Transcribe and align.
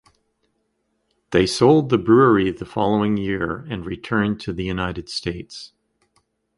They 1.29 1.45
sold 1.45 1.89
the 1.89 1.99
brewery 1.99 2.49
the 2.49 2.65
following 2.65 3.17
year 3.17 3.57
and 3.69 3.85
returned 3.85 4.39
to 4.41 4.51
the 4.51 4.63
United 4.63 5.09
States. 5.09 5.73